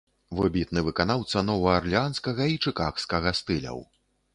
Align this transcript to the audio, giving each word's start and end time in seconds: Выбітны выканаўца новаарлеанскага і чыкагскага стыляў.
Выбітны 0.37 0.83
выканаўца 0.87 1.45
новаарлеанскага 1.51 2.51
і 2.57 2.61
чыкагскага 2.65 3.39
стыляў. 3.43 3.89